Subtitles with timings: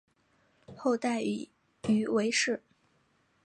[0.75, 1.51] 后代以
[1.87, 2.63] 鱼为氏。